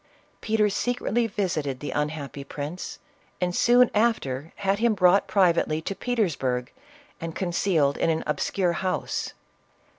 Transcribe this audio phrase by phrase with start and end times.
[0.41, 2.97] Peter secretly visited the un happy prince,
[3.39, 6.71] and soon after had him brought privately to Petersburg
[7.21, 9.33] and concealed in an obscure house.